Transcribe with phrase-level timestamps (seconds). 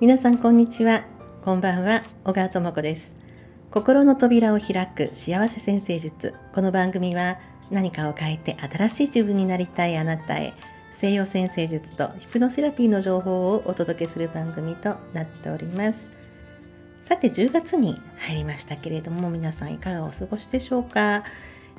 [0.00, 1.04] 皆さんこんにちは。
[1.44, 2.02] こんばんは。
[2.24, 3.14] 小川智子です。
[3.70, 6.34] 心の扉を開く幸せ先生術。
[6.52, 7.38] この番組は
[7.70, 10.52] 何かを変えて新しい自分になりたいあなたへ
[10.90, 16.10] 西洋先生術とヒプノセラピーの情報をお届けする番組となっております。
[17.02, 21.22] さて10月に入りましたけれども皆さんいかがお過ごしでしょうか？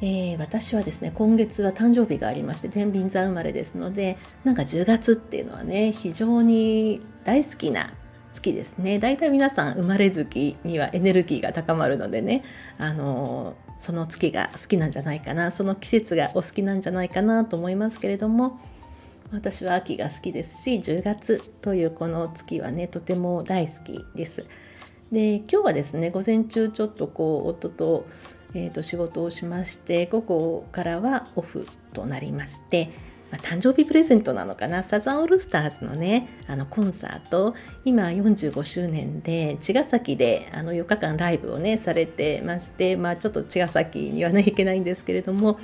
[0.00, 7.92] えー、私はですね今月は誕生日がありまして天秤座生まれですのでなんか10月っていうのはね非常に大好きな
[8.32, 12.42] 月ですね大体皆さん生まれ月にはエネルギーが高まるのでね
[12.78, 18.60] あのその月が好きなんじゃないかなその季節がお好きなんじゃないかなと思いますけれども
[19.32, 24.44] 私は秋が好きですし10月というこの月はねとても大好きです。
[25.12, 28.06] で今日はですね午前中ちょっとこう夫と,、
[28.54, 32.90] えー、と仕事をしまして午後からはオフとなりまして
[33.34, 34.84] まあ、誕生日プレゼントなのかな。
[34.84, 37.56] サザンオールスターズのねあのコンサート。
[37.84, 45.58] 今45周年で茅ヶ崎であの4日間ライブをねされてましてまあちょっと茅ヶ崎にはね行けないんですけれども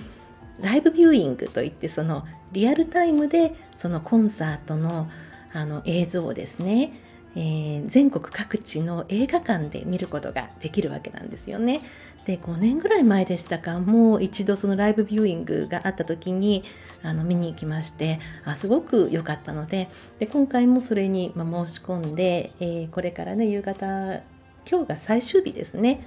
[0.61, 5.09] ライブビューイングといってそのリアルタイムでそのコンサートの
[5.53, 6.93] あの映像をですね
[7.37, 11.81] えー、全国各地の映画館で見ることができるわけなんですよね。
[12.27, 13.81] で5年ぐらい前でしたか。
[13.81, 16.65] もう一度そのライブビューイングがあった時に
[17.03, 19.89] あの見に行きましてあすごく良かったので。
[20.19, 24.21] で今回もそれに、ま申し込んで、えー、これからね夕方
[24.69, 26.07] 今日が最終日ですね。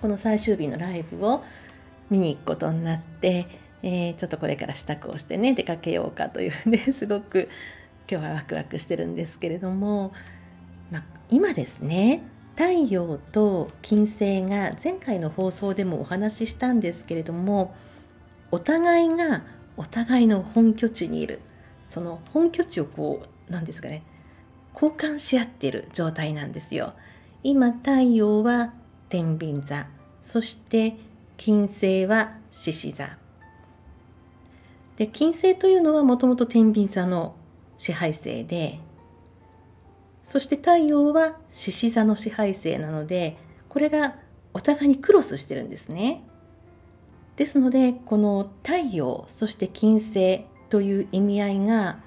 [0.00, 1.44] この最終日のライブを
[2.10, 3.46] 見に行くことになって、
[3.82, 7.48] えー、ちょっとこれから支度をしてね出かけようかというね すごく
[8.10, 10.12] 今日はワクワクしてるんですけれども、
[10.90, 12.24] ま、今ですね
[12.56, 17.72] 太陽と金星が前回の放送でもお話ししたんですけれども
[18.50, 19.44] お互いが
[19.76, 21.40] お互いの本拠地にいる
[21.86, 24.02] その本拠地をこう何ですかね
[24.74, 26.94] 交換し合っている状態なんですよ。
[27.42, 28.72] 今太陽は
[29.08, 29.86] 天秤座
[30.22, 30.96] そして
[31.36, 33.16] 金星は獅子座
[34.96, 37.34] で金星というのはもともと天秤座の
[37.80, 38.78] 支配星で
[40.22, 43.38] そして太陽は獅子座の支配星なので
[43.70, 44.16] これが
[44.52, 46.22] お互いにクロスしてるんですね。
[47.36, 52.00] ですのでこの太陽そして金星という意味合いが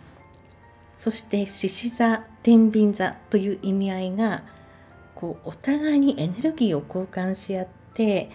[0.95, 4.43] そして獅子座天秤座という意味合いが
[5.15, 8.29] こうお互いにエネルギーを交換し合って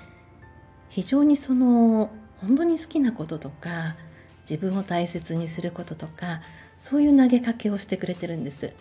[0.88, 2.10] 非常にその
[2.40, 3.96] 本当に好きなこととか
[4.40, 6.40] 自分を大切にすることとか
[6.78, 8.72] そういう投げかけをしてくれてるんです。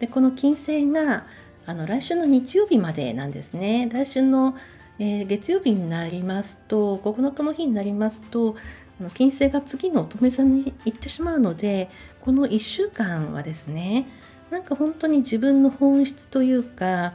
[0.00, 1.24] でこの金星が
[1.66, 4.56] あの来週の日曜日までなんですね来週の、
[4.98, 8.56] えー、月曜日になりますと9日の日になりますと
[9.00, 11.90] あの金星が次の乙女座に行ってしまうので
[12.20, 14.06] この1週間はですね
[14.50, 17.14] なんか本当に自分の本質というか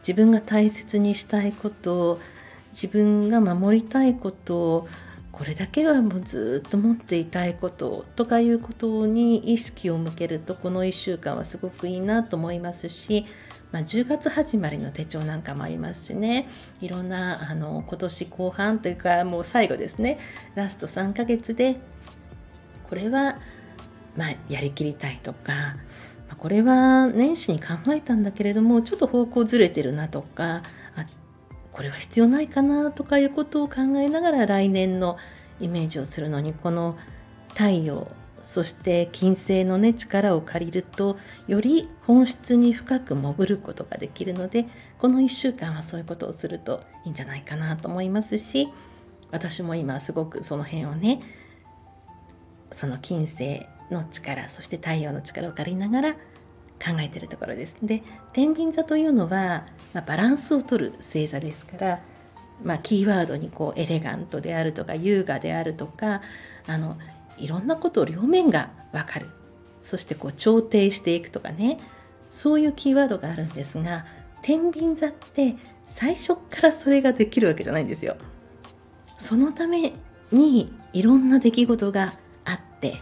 [0.00, 2.20] 自分が大切にしたいこと
[2.72, 4.88] 自分が守りたいこと
[5.38, 13.24] これだけはもうずっと持っていたいこととかいうことに意識を向けるとこの1週間はすごくいいなと思いますし、
[13.70, 16.48] まあ、10月始まりの手帳なんかもありますしね。
[16.80, 20.18] いろんなあの今年後半というかもう最後ですね。
[20.56, 21.76] ラスト3ヶ月で
[22.88, 23.38] これは
[24.16, 25.76] まあやりきりたいとか
[26.36, 30.62] これは年始に考えたんだけれどもちょっと方向ずれてるなとか
[30.96, 31.06] あ
[31.78, 35.16] これは必要ないかなとかいうことを考えながら来年の
[35.60, 36.98] イメージをするのにこの
[37.50, 38.08] 太陽
[38.42, 44.66] そして金星のね力を借りるとより本質に深く潜ることができるので
[44.98, 48.66] この1週間はそういうことをするといいんじゃないかなと思いますし
[49.30, 51.20] 私も今すごくその辺をね
[52.72, 56.16] その金星の力そして太陽の力を借りながら
[56.84, 57.76] 考えているところです。
[57.82, 58.02] で
[58.32, 62.00] 天秤座というのは、まあ、バランスをとる星座ですから、
[62.62, 66.22] まあ、キーワードにこうエレガントであるとか優雅であるとか
[66.66, 66.96] あの
[67.36, 69.28] いろんなことを両面が分かる
[69.80, 71.78] そしてこう調停していくとかね
[72.30, 74.04] そういうキーワードがあるんですが
[74.42, 78.16] 天秤座って最初からそれができるわけじゃないんですよ。
[79.18, 79.94] そのため
[80.30, 82.14] にいろんな出来事が
[82.44, 83.00] あって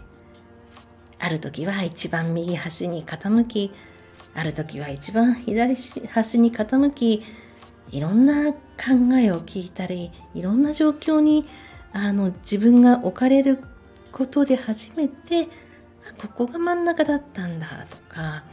[1.26, 3.72] ある時は一番右端に傾き
[4.32, 7.24] ある時は一番左端に傾き
[7.90, 8.58] いろんな考
[9.20, 11.44] えを聞いたりいろんな状況に
[11.92, 13.58] あの自分が置かれる
[14.12, 15.48] ことで初めて
[16.16, 18.44] ここが真ん中だったんだとか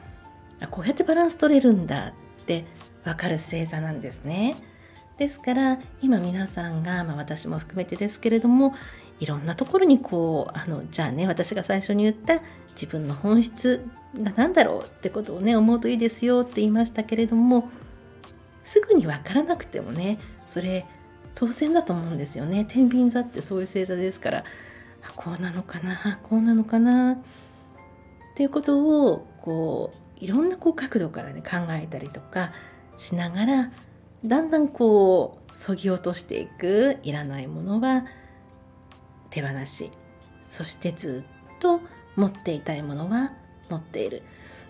[0.72, 2.66] こうやってバランス取れるんだって
[3.04, 4.58] 分かる星座なんですね。
[5.18, 8.74] ですから今皆さんが、まあ、私も含めてですけれども
[9.24, 12.42] いろんなところにこうあのじゃあね私が最初に言った
[12.72, 13.86] 自分の本質
[14.22, 17.70] が何だろうってことをね思うといいですよって言いましたけれども
[18.66, 20.86] すぐに分からなくてもねそれ
[21.36, 22.64] 当然だと思うんですよね。
[22.68, 24.44] 天秤座ってそういう星座ですから
[25.16, 27.18] こうなのかなこうなのかなっ
[28.36, 32.52] ていうことをこういろんなこう角度からね考えたりとか
[32.98, 33.72] しながら
[34.26, 38.06] だんだんこうそぎ落としていくいらないものは
[39.34, 39.90] 手放し
[40.46, 41.26] そしてず
[41.56, 41.80] っと
[42.16, 43.34] 持っていたいものは
[43.70, 44.22] 持っている。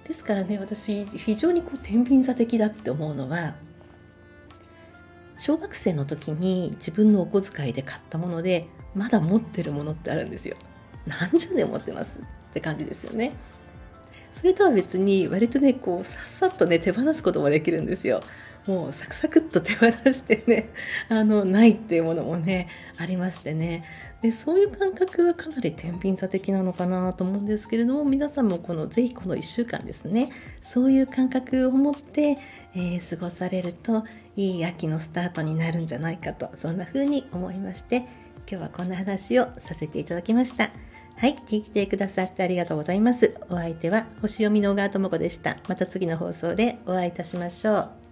[0.08, 3.56] ですからね私非常にこう天秤座的だって思うのは
[5.38, 10.56] 小学生の時に自分のお小遣いで買ったものでまだ持ってるものってあるんですよ。
[11.06, 12.20] 何十年持ってます？
[12.20, 12.24] っ
[12.54, 13.34] て感じですよね。
[14.32, 18.22] それとは別に割とねこうさっさとね手放すこともできるんですよ。
[18.68, 20.70] もうサクサクっと手放してね
[21.10, 22.68] あのないっていうものもね
[22.98, 23.84] ありましてね
[24.22, 30.30] でそういう感覚はかなり天秤座的なのかなと思うんですけれども皆さんもこのぜひこの1週間ですね
[30.62, 32.38] そういう感覚を持って、
[32.74, 34.06] えー、過ごされると
[34.38, 38.06] いい秋のスタートになるんじゃないかとそんな風に思いまして今
[38.48, 40.72] 日はこんな話をさせていただきました。
[41.16, 43.36] はい、聞いてくださってありがとうございます。
[43.50, 45.58] お相手は星読みの小川智子でした。
[45.70, 48.03] また次の放送でお会いいたしましょう。